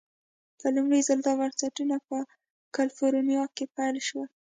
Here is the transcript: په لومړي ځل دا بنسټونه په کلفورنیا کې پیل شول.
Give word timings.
په 0.59 0.67
لومړي 0.75 1.01
ځل 1.07 1.19
دا 1.27 1.33
بنسټونه 1.39 1.95
په 2.07 2.17
کلفورنیا 2.75 3.43
کې 3.55 3.65
پیل 3.75 3.97
شول. 4.07 4.29